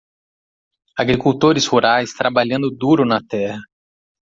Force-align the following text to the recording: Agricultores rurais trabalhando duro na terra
Agricultores 0.97 1.67
rurais 1.69 2.11
trabalhando 2.15 2.71
duro 2.71 3.05
na 3.05 3.21
terra 3.21 3.61